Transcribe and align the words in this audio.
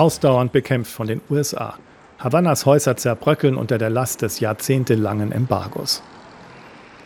Ausdauernd 0.00 0.50
bekämpft 0.50 0.90
von 0.90 1.06
den 1.06 1.20
USA. 1.28 1.74
Havannas 2.18 2.64
Häuser 2.64 2.96
zerbröckeln 2.96 3.54
unter 3.54 3.76
der 3.76 3.90
Last 3.90 4.22
des 4.22 4.40
jahrzehntelangen 4.40 5.30
Embargos. 5.30 6.02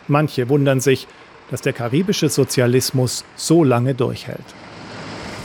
Manche 0.07 0.47
wundern 0.47 0.79
sich, 0.79 1.05
dass 1.51 1.59
der 1.59 1.73
karibische 1.73 2.29
Sozialismus 2.29 3.25
so 3.35 3.65
lange 3.65 3.95
durchhält. 3.95 4.45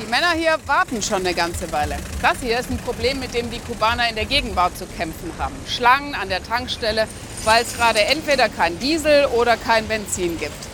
Die 0.01 0.09
Männer 0.09 0.31
hier 0.37 0.59
warten 0.67 1.03
schon 1.03 1.27
eine 1.27 1.35
ganze 1.35 1.73
Weile. 1.73 1.97
Das 2.23 2.41
hier 2.41 2.57
ist 2.57 2.71
ein 2.71 2.79
Problem, 2.79 3.19
mit 3.19 3.35
dem 3.35 3.51
die 3.51 3.59
Kubaner 3.59 4.09
in 4.09 4.15
der 4.15 4.27
Gegenwart 4.27 4.79
zu 4.79 4.87
kämpfen 4.87 5.33
haben. 5.37 5.57
Schlangen 5.67 6.15
an 6.15 6.29
der 6.29 6.45
Tankstelle, 6.45 7.09
weil 7.43 7.65
es 7.65 7.77
gerade 7.77 7.99
entweder 8.03 8.49
kein 8.49 8.79
Diesel 8.79 9.27
oder 9.27 9.57
kein 9.57 9.89
Benzin 9.89 10.39
gibt. 10.39 10.70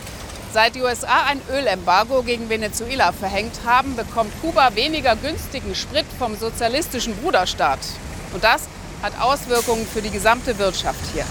Seit 0.56 0.74
die 0.74 0.80
USA 0.80 1.24
ein 1.26 1.38
Ölembargo 1.52 2.22
gegen 2.22 2.48
Venezuela 2.48 3.12
verhängt 3.12 3.60
haben, 3.66 3.94
bekommt 3.94 4.32
Kuba 4.40 4.74
weniger 4.74 5.14
günstigen 5.14 5.74
Sprit 5.74 6.06
vom 6.18 6.34
sozialistischen 6.34 7.14
Bruderstaat. 7.16 7.80
Und 8.32 8.42
das 8.42 8.66
hat 9.02 9.12
Auswirkungen 9.20 9.84
für 9.86 10.00
die 10.00 10.08
gesamte 10.08 10.58
Wirtschaft 10.58 11.12
hier. 11.12 11.26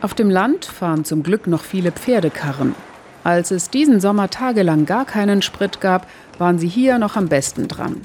Auf 0.00 0.14
dem 0.14 0.30
Land 0.30 0.64
fahren 0.64 1.04
zum 1.04 1.24
Glück 1.24 1.48
noch 1.48 1.64
viele 1.64 1.90
Pferdekarren. 1.90 2.76
Als 3.24 3.50
es 3.50 3.68
diesen 3.68 3.98
Sommer 3.98 4.30
tagelang 4.30 4.86
gar 4.86 5.04
keinen 5.04 5.42
Sprit 5.42 5.80
gab, 5.80 6.06
waren 6.38 6.60
sie 6.60 6.68
hier 6.68 7.00
noch 7.00 7.16
am 7.16 7.28
besten 7.28 7.66
dran. 7.66 8.00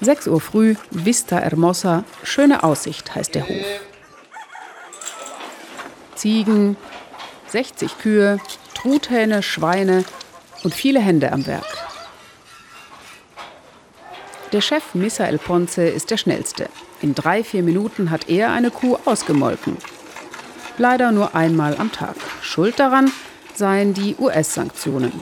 6 0.00 0.28
Uhr 0.28 0.40
früh, 0.40 0.74
Vista 0.90 1.36
Hermosa, 1.36 2.04
schöne 2.22 2.62
Aussicht 2.62 3.14
heißt 3.14 3.34
der 3.34 3.46
Hof. 3.46 3.66
Ziegen, 6.16 6.76
60 7.48 7.98
Kühe, 7.98 8.38
Truthähne, 8.74 9.42
Schweine 9.42 10.04
und 10.64 10.74
viele 10.74 11.00
Hände 11.00 11.32
am 11.32 11.46
Werk. 11.46 11.86
Der 14.52 14.60
Chef 14.60 14.94
Misael 14.94 15.38
Ponce 15.38 15.78
ist 15.78 16.10
der 16.10 16.16
schnellste. 16.16 16.68
In 17.02 17.14
drei, 17.14 17.44
vier 17.44 17.62
Minuten 17.62 18.10
hat 18.10 18.28
er 18.28 18.52
eine 18.52 18.70
Kuh 18.70 18.96
ausgemolken. 19.04 19.76
Leider 20.78 21.12
nur 21.12 21.34
einmal 21.34 21.76
am 21.78 21.92
Tag. 21.92 22.16
Schuld 22.42 22.78
daran 22.78 23.10
seien 23.54 23.94
die 23.94 24.16
US-Sanktionen. 24.18 25.12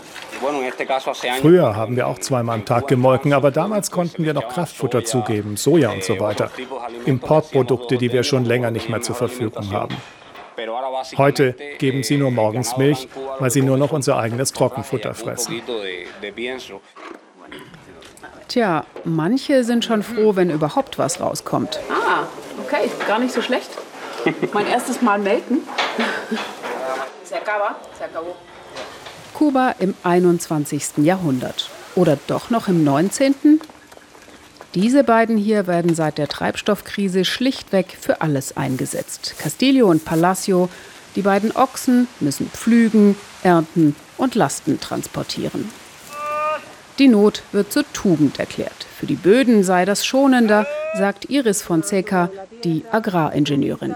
Früher 1.41 1.75
haben 1.77 1.97
wir 1.97 2.07
auch 2.07 2.19
zweimal 2.19 2.57
am 2.57 2.65
Tag 2.65 2.89
gemolken, 2.89 3.33
aber 3.33 3.51
damals 3.51 3.91
konnten 3.91 4.25
wir 4.25 4.35
noch 4.35 4.49
Kraftfutter 4.49 5.05
zugeben, 5.05 5.57
Soja 5.57 5.91
und 5.91 6.05
so 6.05 6.21
weiter. 6.21 6.51
Importprodukte, 7.07 7.97
die 7.97 8.13
wir 8.13 8.25
schon 8.25 8.45
länger 8.45 8.71
nicht 8.71 8.89
mehr 8.89 9.01
zur 9.01 9.15
Verfügung 9.15 9.73
haben. 9.73 9.97
Heute 11.17 11.55
geben 11.79 12.03
sie 12.03 12.17
nur 12.17 12.31
morgens 12.31 12.77
Milch, 12.77 13.09
weil 13.39 13.51
sie 13.51 13.63
nur 13.63 13.77
noch 13.77 13.93
unser 13.93 14.19
eigenes 14.19 14.53
Trockenfutter 14.53 15.15
fressen. 15.15 15.63
Tja, 18.49 18.85
manche 19.05 19.65
sind 19.65 19.85
schon 19.85 20.03
froh, 20.03 20.37
wenn 20.37 20.51
überhaupt 20.51 20.99
was 20.99 21.21
rauskommt. 21.21 21.81
Ah, 21.91 22.25
okay, 22.65 22.91
gar 23.07 23.19
nicht 23.19 23.33
so 23.33 23.43
schlecht. 23.43 23.71
Mein 24.53 24.67
erstes 24.67 25.03
Mal 25.03 25.19
melken. 25.19 25.63
Kuba 29.35 29.75
im 29.79 29.95
21. 30.03 30.99
Jahrhundert. 30.99 31.71
Oder 31.95 32.19
doch 32.27 32.51
noch 32.51 32.69
im 32.69 32.85
19.? 32.85 33.61
Diese 34.75 35.05
beiden 35.05 35.37
hier 35.37 35.69
werden 35.69 35.95
seit 35.95 36.19
der 36.19 36.27
Treibstoffkrise 36.27 37.25
schlichtweg 37.25 37.97
für 38.01 38.23
alles 38.23 38.57
eingesetzt. 38.57 39.37
Castillo 39.39 39.89
und 39.89 40.05
Palacio, 40.05 40.69
die 41.15 41.23
beiden 41.23 41.55
Ochsen, 41.55 42.09
müssen 42.19 42.51
pflügen, 42.51 43.17
ernten 43.45 43.95
und 44.17 44.35
Lasten 44.35 44.81
transportieren. 44.81 45.71
Die 46.99 47.07
Not 47.07 47.43
wird 47.53 47.73
zur 47.73 47.85
Tugend 47.93 48.41
erklärt. 48.41 48.87
Für 48.99 49.07
die 49.07 49.15
Böden 49.15 49.63
sei 49.63 49.85
das 49.85 50.05
schonender, 50.05 50.67
sagt 50.97 51.31
Iris 51.31 51.63
Fonseca, 51.63 52.31
die 52.65 52.85
Agraringenieurin. 52.91 53.95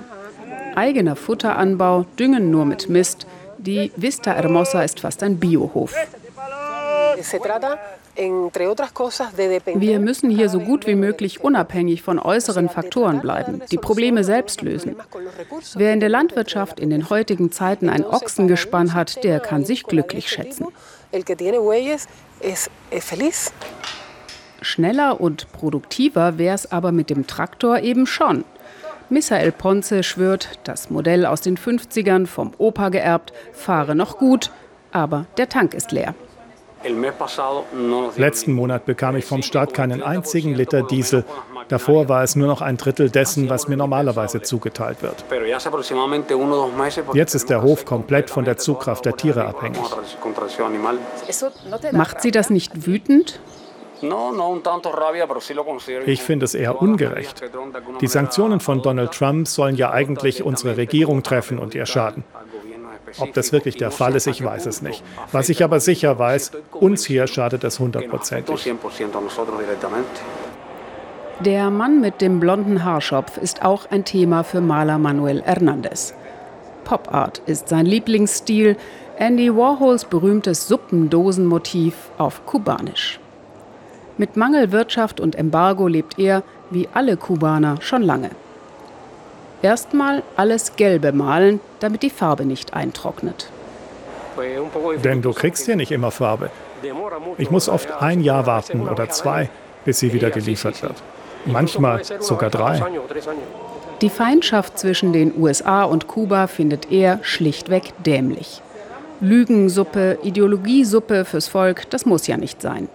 Eigener 0.76 1.16
Futteranbau, 1.16 2.06
Düngen 2.18 2.52
nur 2.52 2.64
mit 2.64 2.88
Mist. 2.88 3.26
Die 3.58 3.90
Vista 3.96 4.32
Hermosa 4.32 4.82
ist 4.82 5.00
fast 5.00 5.24
ein 5.24 5.38
Biohof. 5.38 5.92
Wir 9.74 9.98
müssen 10.00 10.30
hier 10.30 10.48
so 10.48 10.60
gut 10.60 10.86
wie 10.86 10.94
möglich 10.94 11.40
unabhängig 11.40 12.02
von 12.02 12.18
äußeren 12.18 12.68
Faktoren 12.68 13.20
bleiben, 13.20 13.62
die 13.70 13.76
Probleme 13.78 14.24
selbst 14.24 14.62
lösen. 14.62 14.96
Wer 15.74 15.92
in 15.92 16.00
der 16.00 16.08
Landwirtschaft 16.08 16.80
in 16.80 16.90
den 16.90 17.10
heutigen 17.10 17.52
Zeiten 17.52 17.88
ein 17.88 18.04
Ochsengespann 18.04 18.94
hat, 18.94 19.22
der 19.24 19.40
kann 19.40 19.64
sich 19.64 19.84
glücklich 19.84 20.28
schätzen. 20.30 20.66
Schneller 24.60 25.20
und 25.20 25.52
produktiver 25.52 26.38
wäre 26.38 26.54
es 26.54 26.70
aber 26.70 26.92
mit 26.92 27.10
dem 27.10 27.26
Traktor 27.26 27.80
eben 27.80 28.06
schon. 28.06 28.44
Michael 29.10 29.52
Ponce 29.52 30.02
schwört, 30.02 30.58
das 30.64 30.90
Modell 30.90 31.24
aus 31.24 31.40
den 31.40 31.56
50ern 31.56 32.26
vom 32.26 32.52
Opa 32.58 32.90
geerbt, 32.90 33.32
fahre 33.52 33.94
noch 33.94 34.18
gut, 34.18 34.50
aber 34.92 35.26
der 35.38 35.48
Tank 35.48 35.72
ist 35.72 35.92
leer. 35.92 36.14
Letzten 38.16 38.52
Monat 38.52 38.86
bekam 38.86 39.16
ich 39.16 39.24
vom 39.24 39.42
Staat 39.42 39.74
keinen 39.74 40.02
einzigen 40.02 40.54
Liter 40.54 40.82
Diesel. 40.82 41.24
Davor 41.68 42.08
war 42.08 42.22
es 42.22 42.36
nur 42.36 42.46
noch 42.46 42.62
ein 42.62 42.76
Drittel 42.76 43.10
dessen, 43.10 43.50
was 43.50 43.68
mir 43.68 43.76
normalerweise 43.76 44.42
zugeteilt 44.42 45.02
wird. 45.02 45.24
Jetzt 47.12 47.34
ist 47.34 47.50
der 47.50 47.62
Hof 47.62 47.84
komplett 47.84 48.30
von 48.30 48.44
der 48.44 48.56
Zugkraft 48.56 49.04
der 49.04 49.16
Tiere 49.16 49.44
abhängig. 49.44 49.80
Macht 51.92 52.22
Sie 52.22 52.30
das 52.30 52.50
nicht 52.50 52.86
wütend? 52.86 53.40
Ich 56.06 56.22
finde 56.22 56.44
es 56.44 56.54
eher 56.54 56.80
ungerecht. 56.80 57.42
Die 58.00 58.06
Sanktionen 58.06 58.60
von 58.60 58.80
Donald 58.82 59.12
Trump 59.12 59.48
sollen 59.48 59.74
ja 59.74 59.90
eigentlich 59.90 60.42
unsere 60.42 60.76
Regierung 60.76 61.22
treffen 61.22 61.58
und 61.58 61.74
ihr 61.74 61.86
schaden. 61.86 62.22
Ob 63.18 63.32
das 63.32 63.52
wirklich 63.52 63.76
der 63.76 63.90
Fall 63.90 64.14
ist, 64.14 64.26
ich 64.26 64.44
weiß 64.44 64.66
es 64.66 64.82
nicht. 64.82 65.02
Was 65.32 65.48
ich 65.48 65.64
aber 65.64 65.80
sicher 65.80 66.18
weiß, 66.18 66.52
uns 66.72 67.04
hier 67.04 67.26
schadet 67.26 67.64
es 67.64 67.78
hundertprozentig. 67.78 68.72
Der 71.40 71.70
Mann 71.70 72.00
mit 72.00 72.20
dem 72.20 72.40
blonden 72.40 72.84
Haarschopf 72.84 73.38
ist 73.38 73.64
auch 73.64 73.90
ein 73.90 74.04
Thema 74.04 74.42
für 74.42 74.60
Maler 74.60 74.98
Manuel 74.98 75.42
Hernandez. 75.42 76.14
Pop 76.84 77.12
Art 77.14 77.42
ist 77.46 77.68
sein 77.68 77.86
Lieblingsstil, 77.86 78.76
Andy 79.18 79.54
Warhols 79.54 80.04
berühmtes 80.04 80.66
Suppendosenmotiv 80.68 81.94
auf 82.18 82.44
Kubanisch. 82.46 83.20
Mit 84.16 84.36
Mangelwirtschaft 84.36 85.20
und 85.20 85.36
Embargo 85.36 85.86
lebt 85.86 86.18
er, 86.18 86.42
wie 86.70 86.88
alle 86.92 87.16
Kubaner, 87.16 87.80
schon 87.80 88.02
lange. 88.02 88.30
Erstmal 89.62 90.22
alles 90.36 90.76
Gelbe 90.76 91.12
malen, 91.12 91.60
damit 91.80 92.02
die 92.02 92.10
Farbe 92.10 92.44
nicht 92.44 92.74
eintrocknet. 92.74 93.50
Denn 95.02 95.22
du 95.22 95.32
kriegst 95.32 95.66
hier 95.66 95.76
nicht 95.76 95.90
immer 95.90 96.10
Farbe. 96.10 96.50
Ich 97.38 97.50
muss 97.50 97.68
oft 97.68 97.90
ein 98.00 98.20
Jahr 98.20 98.46
warten 98.46 98.88
oder 98.88 99.08
zwei, 99.08 99.50
bis 99.84 99.98
sie 99.98 100.12
wieder 100.12 100.30
geliefert 100.30 100.82
wird. 100.82 101.02
Manchmal 101.44 102.02
sogar 102.20 102.50
drei. 102.50 102.82
Die 104.00 104.10
Feindschaft 104.10 104.78
zwischen 104.78 105.12
den 105.12 105.36
USA 105.36 105.82
und 105.82 106.06
Kuba 106.06 106.46
findet 106.46 106.92
er 106.92 107.18
schlichtweg 107.22 107.92
dämlich. 108.04 108.62
Lügensuppe, 109.20 110.18
Ideologiesuppe 110.22 111.24
fürs 111.24 111.48
Volk, 111.48 111.90
das 111.90 112.06
muss 112.06 112.28
ja 112.28 112.36
nicht 112.36 112.62
sein. 112.62 112.88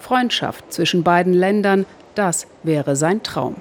Freundschaft 0.00 0.72
zwischen 0.72 1.04
beiden 1.04 1.32
Ländern, 1.32 1.86
das 2.16 2.48
wäre 2.64 2.96
sein 2.96 3.22
Traum. 3.22 3.54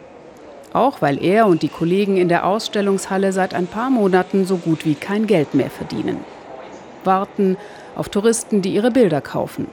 Auch 0.73 1.01
weil 1.01 1.21
er 1.23 1.47
und 1.47 1.63
die 1.63 1.69
Kollegen 1.69 2.17
in 2.17 2.29
der 2.29 2.45
Ausstellungshalle 2.45 3.33
seit 3.33 3.53
ein 3.53 3.67
paar 3.67 3.89
Monaten 3.89 4.45
so 4.45 4.57
gut 4.57 4.85
wie 4.85 4.95
kein 4.95 5.27
Geld 5.27 5.53
mehr 5.53 5.69
verdienen. 5.69 6.23
Warten 7.03 7.57
auf 7.95 8.09
Touristen, 8.09 8.61
die 8.61 8.73
ihre 8.73 8.91
Bilder 8.91 9.21
kaufen. 9.21 9.67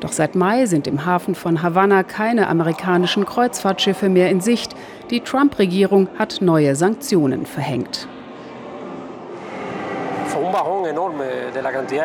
Doch 0.00 0.12
seit 0.12 0.34
Mai 0.34 0.66
sind 0.66 0.86
im 0.86 1.04
Hafen 1.04 1.34
von 1.34 1.62
Havanna 1.62 2.02
keine 2.02 2.48
amerikanischen 2.48 3.26
Kreuzfahrtschiffe 3.26 4.08
mehr 4.08 4.30
in 4.30 4.40
Sicht. 4.40 4.74
Die 5.10 5.20
Trump-Regierung 5.20 6.08
hat 6.18 6.38
neue 6.40 6.74
Sanktionen 6.74 7.44
verhängt. 7.44 8.08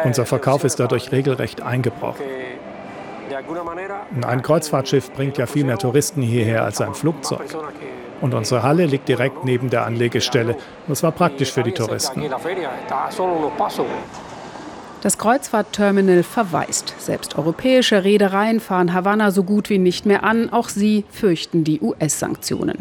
Unser 0.04 0.26
Verkauf 0.26 0.64
ist 0.64 0.80
dadurch 0.80 1.12
regelrecht 1.12 1.62
eingebrochen. 1.62 2.26
Ein 4.26 4.42
Kreuzfahrtschiff 4.42 5.12
bringt 5.12 5.38
ja 5.38 5.46
viel 5.46 5.66
mehr 5.66 5.78
Touristen 5.78 6.22
hierher 6.22 6.64
als 6.64 6.82
ein 6.82 6.94
Flugzeug. 6.94 7.42
Und 8.22 8.34
unsere 8.34 8.64
Halle 8.64 8.86
liegt 8.86 9.08
direkt 9.08 9.44
neben 9.44 9.70
der 9.70 9.86
Anlegestelle. 9.86 10.56
Das 10.88 11.04
war 11.04 11.12
praktisch 11.12 11.52
für 11.52 11.64
die 11.64 11.72
Touristen. 11.72 12.24
Das 15.02 15.18
Kreuzfahrtterminal 15.20 16.24
verweist. 16.24 16.96
Selbst 16.98 17.38
europäische 17.38 18.04
Reedereien 18.04 18.60
fahren 18.60 18.94
Havanna 18.94 19.30
so 19.30 19.44
gut 19.44 19.70
wie 19.70 19.78
nicht 19.78 20.06
mehr 20.06 20.24
an. 20.24 20.52
Auch 20.52 20.70
sie 20.70 21.06
fürchten 21.12 21.64
die 21.64 21.80
US-Sanktionen. 21.82 22.80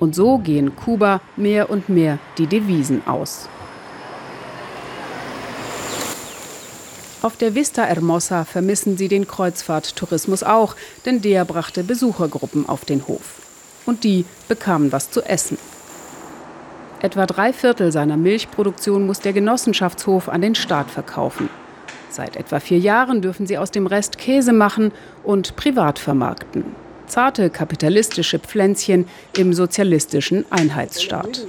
Und 0.00 0.16
so 0.16 0.38
gehen 0.38 0.74
Kuba 0.74 1.20
mehr 1.36 1.70
und 1.70 1.88
mehr 1.88 2.18
die 2.36 2.48
Devisen 2.48 3.06
aus. 3.06 3.48
Auf 7.22 7.36
der 7.36 7.54
Vista 7.54 7.84
Hermosa 7.84 8.44
vermissen 8.44 8.96
sie 8.96 9.06
den 9.06 9.28
Kreuzfahrttourismus 9.28 10.42
auch, 10.42 10.74
denn 11.06 11.22
der 11.22 11.44
brachte 11.44 11.84
Besuchergruppen 11.84 12.68
auf 12.68 12.84
den 12.84 13.06
Hof. 13.06 13.40
Und 13.86 14.02
die 14.02 14.24
bekamen 14.48 14.90
was 14.90 15.12
zu 15.12 15.22
essen. 15.22 15.56
Etwa 17.00 17.26
drei 17.26 17.52
Viertel 17.52 17.92
seiner 17.92 18.16
Milchproduktion 18.16 19.06
muss 19.06 19.20
der 19.20 19.32
Genossenschaftshof 19.32 20.28
an 20.28 20.42
den 20.42 20.56
Staat 20.56 20.90
verkaufen. 20.90 21.48
Seit 22.10 22.36
etwa 22.36 22.58
vier 22.58 22.78
Jahren 22.78 23.22
dürfen 23.22 23.46
sie 23.46 23.56
aus 23.56 23.70
dem 23.70 23.86
Rest 23.86 24.18
Käse 24.18 24.52
machen 24.52 24.90
und 25.22 25.54
privat 25.54 26.00
vermarkten. 26.00 26.64
Zarte 27.06 27.50
kapitalistische 27.50 28.40
Pflänzchen 28.40 29.06
im 29.36 29.52
sozialistischen 29.52 30.44
Einheitsstaat. 30.50 31.46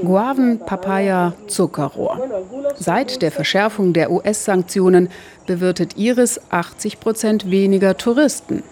Guaven, 0.00 0.58
Papaya, 0.58 1.34
Zuckerrohr. 1.46 2.20
Seit 2.78 3.22
der 3.22 3.30
Verschärfung 3.30 3.92
der 3.92 4.10
US-Sanktionen 4.10 5.10
bewirtet 5.46 5.96
Iris 5.96 6.40
80 6.50 7.00
Prozent 7.00 7.50
weniger 7.50 7.96
Touristen. 7.96 8.62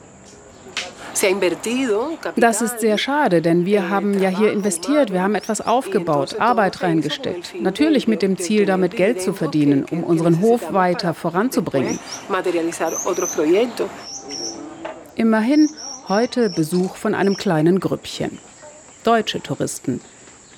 Das 2.36 2.62
ist 2.62 2.80
sehr 2.80 2.96
schade, 2.96 3.42
denn 3.42 3.66
wir 3.66 3.90
haben 3.90 4.18
ja 4.20 4.28
hier 4.28 4.52
investiert, 4.52 5.12
wir 5.12 5.22
haben 5.22 5.34
etwas 5.34 5.60
aufgebaut, 5.60 6.36
Arbeit 6.38 6.82
reingesteckt. 6.82 7.60
Natürlich 7.60 8.08
mit 8.08 8.22
dem 8.22 8.38
Ziel, 8.38 8.64
damit 8.64 8.96
Geld 8.96 9.20
zu 9.20 9.32
verdienen, 9.32 9.84
um 9.90 10.04
unseren 10.04 10.40
Hof 10.40 10.72
weiter 10.72 11.12
voranzubringen. 11.12 11.98
Immerhin 15.16 15.68
heute 16.08 16.48
Besuch 16.50 16.96
von 16.96 17.14
einem 17.14 17.36
kleinen 17.36 17.80
Grüppchen. 17.80 18.38
Deutsche 19.04 19.42
Touristen 19.42 20.00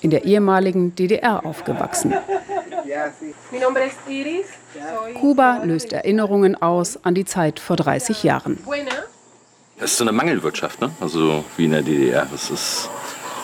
in 0.03 0.09
der 0.09 0.25
ehemaligen 0.25 0.93
DDR 0.95 1.45
aufgewachsen. 1.45 2.13
Kuba 5.19 5.61
löst 5.63 5.93
Erinnerungen 5.93 6.61
aus 6.61 6.99
an 7.03 7.15
die 7.15 7.25
Zeit 7.25 7.59
vor 7.59 7.77
30 7.77 8.23
Jahren. 8.23 8.59
Es 9.77 9.91
ist 9.91 9.97
so 9.97 10.03
eine 10.03 10.11
Mangelwirtschaft, 10.11 10.81
ne? 10.81 10.91
also 10.99 11.43
wie 11.57 11.65
in 11.65 11.71
der 11.71 11.81
DDR. 11.81 12.27
Es 12.35 12.51
ist 12.51 12.89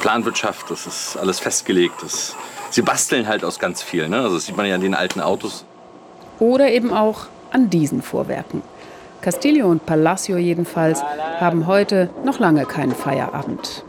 Planwirtschaft, 0.02 0.70
das 0.70 0.86
ist 0.86 1.18
alles 1.18 1.40
festgelegt. 1.40 1.96
Das, 2.02 2.36
sie 2.70 2.82
basteln 2.82 3.28
halt 3.28 3.44
aus 3.44 3.58
ganz 3.58 3.82
viel. 3.82 4.10
Ne? 4.10 4.18
Also 4.18 4.36
das 4.36 4.46
sieht 4.46 4.58
man 4.58 4.66
ja 4.66 4.76
an 4.76 4.82
den 4.82 4.94
alten 4.94 5.22
Autos. 5.22 5.66
Oder 6.40 6.70
eben 6.70 6.94
auch 6.94 7.28
an 7.52 7.70
diesen 7.70 8.02
Vorwerken. 8.02 8.62
Castillo 9.22 9.68
und 9.68 9.86
Palacio 9.86 10.38
jedenfalls 10.38 11.02
haben 11.40 11.68
heute 11.68 12.10
noch 12.24 12.40
lange 12.40 12.66
keinen 12.66 12.94
Feierabend. 12.94 13.84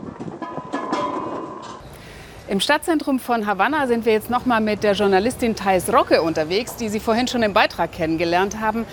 Im 2.51 2.59
Stadtzentrum 2.59 3.17
von 3.19 3.47
Havanna 3.47 3.87
sind 3.87 4.03
wir 4.03 4.11
jetzt 4.11 4.29
noch 4.29 4.45
mal 4.45 4.59
mit 4.59 4.83
der 4.83 4.91
Journalistin 4.91 5.55
Thais 5.55 5.87
Rocke 5.87 6.21
unterwegs, 6.21 6.75
die 6.75 6.89
Sie 6.89 6.99
vorhin 6.99 7.29
schon 7.29 7.43
im 7.43 7.53
Beitrag 7.53 7.93
kennengelernt 7.93 8.59
haben. 8.59 8.85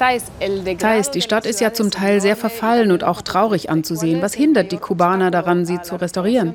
Thais, 0.00 1.10
die 1.10 1.20
Stadt 1.20 1.44
ist 1.44 1.60
ja 1.60 1.74
zum 1.74 1.90
Teil 1.90 2.22
sehr 2.22 2.34
verfallen 2.34 2.90
und 2.90 3.04
auch 3.04 3.20
traurig 3.20 3.68
anzusehen. 3.68 4.22
Was 4.22 4.32
hindert 4.32 4.72
die 4.72 4.78
Kubaner 4.78 5.30
daran, 5.30 5.66
sie 5.66 5.82
zu 5.82 5.96
restaurieren? 5.96 6.54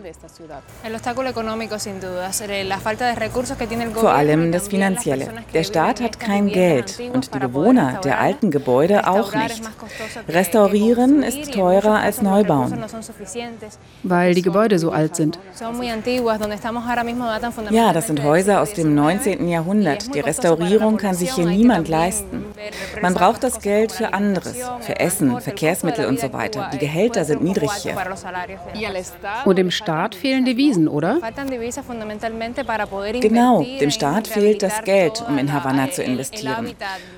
Vor 3.93 4.11
allem 4.11 4.51
das 4.51 4.67
Finanzielle. 4.67 5.27
Der 5.53 5.63
Staat 5.63 6.01
hat 6.01 6.19
kein 6.19 6.47
Geld 6.47 6.99
und 7.13 7.35
die 7.35 7.39
Bewohner 7.39 7.99
der 8.03 8.19
alten 8.19 8.49
Gebäude 8.49 9.07
auch 9.07 9.33
nicht. 9.35 9.61
Restaurieren 10.27 11.21
ist 11.21 11.53
teurer 11.53 11.99
als 11.99 12.23
Neubauen. 12.23 12.83
Weil 14.01 14.33
die 14.33 14.41
Gebäude 14.41 14.79
so 14.79 14.91
alt 14.91 15.15
sind. 15.15 15.37
Ja, 17.69 17.93
das 17.93 18.07
sind 18.07 18.23
Häuser 18.23 18.61
aus 18.61 18.73
dem 18.73 18.95
19. 18.95 19.47
Jahrhundert. 19.47 20.15
Die 20.15 20.19
Restaurierung 20.19 20.97
kann 20.97 21.13
sich 21.13 21.31
hier 21.33 21.45
niemand 21.45 21.87
leisten. 21.87 22.45
Man 23.01 23.13
braucht 23.13 23.34
braucht 23.35 23.43
das 23.43 23.61
Geld 23.61 23.91
für 23.91 24.13
anderes, 24.13 24.55
für 24.81 24.99
Essen, 24.99 25.39
Verkehrsmittel 25.41 26.05
und 26.05 26.19
so 26.19 26.31
weiter. 26.33 26.69
Die 26.73 26.77
Gehälter 26.77 27.25
sind 27.25 27.43
niedrig 27.43 27.69
hier. 27.81 27.95
Und 29.45 29.57
dem 29.57 29.71
Staat 29.71 30.15
fehlen 30.15 30.45
Devisen, 30.45 30.87
oder? 30.87 31.19
Genau, 33.19 33.63
dem 33.63 33.91
Staat 33.91 34.27
fehlt 34.27 34.63
das 34.63 34.83
Geld, 34.83 35.23
um 35.27 35.37
in 35.37 35.51
Havanna 35.51 35.91
zu 35.91 36.03
investieren. 36.03 36.73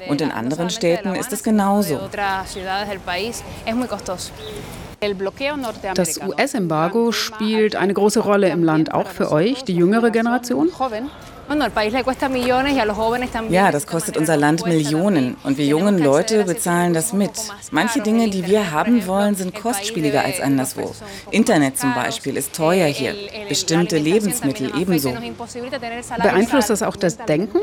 Und 0.07 0.21
in 0.21 0.31
anderen 0.31 0.69
Städten 0.69 1.13
ist 1.15 1.31
es 1.33 1.43
genauso. 1.43 1.99
Das 5.93 6.17
US-Embargo 6.17 7.11
spielt 7.11 7.75
eine 7.75 7.93
große 7.93 8.19
Rolle 8.19 8.49
im 8.49 8.63
Land, 8.63 8.91
auch 8.91 9.07
für 9.07 9.31
euch, 9.31 9.63
die 9.63 9.75
jüngere 9.75 10.09
Generation? 10.09 10.71
Ja, 13.49 13.71
das 13.71 13.87
kostet 13.87 14.17
unser 14.17 14.37
Land 14.37 14.65
Millionen 14.65 15.37
und 15.43 15.57
wir 15.57 15.65
jungen 15.65 15.97
Leute 15.97 16.43
bezahlen 16.43 16.93
das 16.93 17.13
mit. 17.13 17.31
Manche 17.71 18.01
Dinge, 18.01 18.29
die 18.29 18.45
wir 18.45 18.71
haben 18.71 19.07
wollen, 19.07 19.35
sind 19.35 19.55
kostspieliger 19.55 20.23
als 20.23 20.41
anderswo. 20.41 20.93
Internet 21.31 21.77
zum 21.77 21.93
Beispiel 21.93 22.37
ist 22.37 22.53
teuer 22.53 22.87
hier, 22.87 23.15
bestimmte 23.47 23.97
Lebensmittel 23.97 24.71
ebenso. 24.77 25.13
Beeinflusst 26.21 26.69
das 26.69 26.83
auch 26.83 26.95
das 26.95 27.17
Denken? 27.17 27.59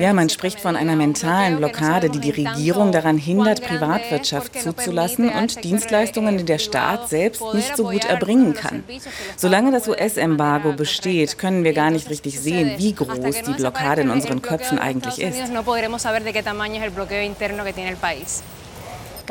Ja, 0.00 0.12
man 0.12 0.28
spricht 0.28 0.60
von 0.60 0.76
einer 0.76 0.96
mentalen 0.96 1.56
Blockade, 1.56 2.10
die 2.10 2.20
die 2.20 2.30
Regierung 2.30 2.92
daran 2.92 3.18
hindert, 3.18 3.62
Privatwirtschaft 3.62 4.60
zuzulassen 4.60 5.28
und 5.30 5.64
Dienstleistungen, 5.64 6.38
die 6.38 6.44
der 6.44 6.58
Staat 6.58 7.08
selbst 7.08 7.42
nicht 7.54 7.76
so 7.76 7.84
gut 7.84 8.04
erbringen 8.04 8.54
kann. 8.54 8.84
Solange 9.36 9.72
das 9.72 9.88
US 9.88 10.16
Embargo 10.32 10.72
besteht, 10.72 11.38
können 11.38 11.64
wir 11.64 11.72
gar 11.72 11.90
nicht 11.90 12.10
richtig 12.10 12.40
sehen, 12.40 12.72
wie 12.78 12.92
groß 12.92 13.20
die 13.46 13.52
Blockade 13.52 14.02
in 14.02 14.10
unseren 14.10 14.42
Köpfen 14.42 14.78
eigentlich 14.78 15.20
ist. 15.20 15.38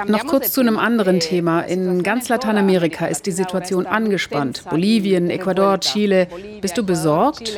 Noch 0.06 0.28
kurz 0.28 0.52
zu 0.52 0.62
einem 0.62 0.78
anderen 0.78 1.20
Thema. 1.20 1.62
In 1.62 2.04
ganz 2.04 2.30
Lateinamerika 2.30 3.08
ist 3.08 3.26
die 3.26 3.32
Situation 3.32 3.88
angespannt. 3.88 4.64
Bolivien, 4.70 5.30
Ecuador, 5.30 5.80
Chile. 5.80 6.28
Bist 6.62 6.78
du 6.78 6.84
besorgt? 6.84 7.52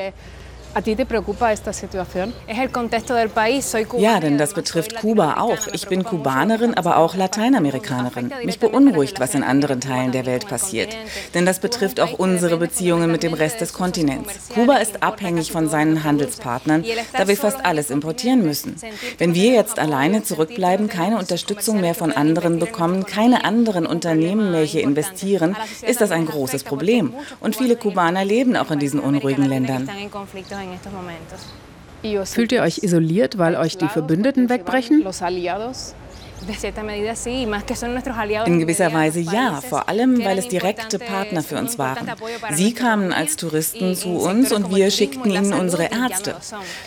Ja, 4.01 4.19
denn 4.19 4.37
das 4.37 4.53
betrifft 4.53 4.95
Kuba 4.95 5.37
auch. 5.37 5.67
Ich 5.73 5.87
bin 5.87 6.03
Kubanerin, 6.03 6.75
aber 6.75 6.97
auch 6.97 7.15
Lateinamerikanerin. 7.15 8.31
Mich 8.43 8.59
beunruhigt, 8.59 9.19
was 9.19 9.33
in 9.33 9.43
anderen 9.43 9.81
Teilen 9.81 10.11
der 10.11 10.25
Welt 10.25 10.47
passiert. 10.47 10.95
Denn 11.33 11.45
das 11.45 11.59
betrifft 11.59 11.99
auch 11.99 12.13
unsere 12.13 12.57
Beziehungen 12.57 13.11
mit 13.11 13.23
dem 13.23 13.33
Rest 13.33 13.61
des 13.61 13.73
Kontinents. 13.73 14.49
Kuba 14.53 14.77
ist 14.77 15.01
abhängig 15.01 15.51
von 15.51 15.67
seinen 15.69 16.03
Handelspartnern, 16.03 16.83
da 17.13 17.27
wir 17.27 17.35
fast 17.35 17.65
alles 17.65 17.89
importieren 17.89 18.43
müssen. 18.43 18.75
Wenn 19.17 19.33
wir 19.33 19.51
jetzt 19.51 19.79
alleine 19.79 20.23
zurückbleiben, 20.23 20.87
keine 20.87 21.17
Unterstützung 21.17 21.81
mehr 21.81 21.95
von 21.95 22.11
anderen 22.11 22.59
bekommen, 22.59 23.05
keine 23.05 23.43
anderen 23.43 23.85
Unternehmen 23.85 24.51
mehr 24.51 24.63
hier 24.63 24.83
investieren, 24.83 25.55
ist 25.81 26.01
das 26.01 26.11
ein 26.11 26.25
großes 26.25 26.63
Problem. 26.63 27.13
Und 27.39 27.55
viele 27.55 27.75
Kubaner 27.75 28.23
leben 28.23 28.55
auch 28.55 28.71
in 28.71 28.79
diesen 28.79 28.99
unruhigen 28.99 29.45
Ländern. 29.45 29.89
Fühlt 32.25 32.51
ihr 32.51 32.61
euch 32.61 32.79
isoliert, 32.79 33.37
weil 33.37 33.55
euch 33.55 33.77
die 33.77 33.87
Verbündeten 33.87 34.49
wegbrechen? 34.49 35.05
In 38.45 38.59
gewisser 38.59 38.93
Weise 38.93 39.19
ja, 39.19 39.61
vor 39.61 39.89
allem 39.89 40.23
weil 40.23 40.37
es 40.37 40.47
direkte 40.47 40.97
Partner 40.97 41.43
für 41.43 41.57
uns 41.57 41.77
waren. 41.77 42.09
Sie 42.51 42.73
kamen 42.73 43.11
als 43.11 43.35
Touristen 43.35 43.95
zu 43.95 44.09
uns 44.09 44.53
und 44.53 44.73
wir 44.73 44.89
schickten 44.89 45.31
ihnen 45.31 45.53
unsere 45.53 45.89
Ärzte. 45.91 46.35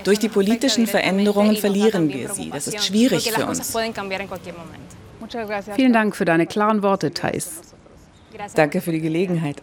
Durch 0.04 0.18
die 0.18 0.30
politischen 0.30 0.86
Veränderungen 0.86 1.56
verlieren 1.56 2.08
wir 2.08 2.30
sie. 2.30 2.50
Das 2.50 2.66
ist 2.66 2.82
schwierig 2.84 3.32
für 3.32 3.46
uns. 3.46 3.76
Vielen 5.74 5.92
Dank 5.92 6.16
für 6.16 6.24
deine 6.24 6.46
klaren 6.46 6.82
Worte, 6.82 7.12
Thais. 7.12 7.60
Danke 8.54 8.80
für 8.80 8.92
die 8.92 9.00
Gelegenheit. 9.00 9.62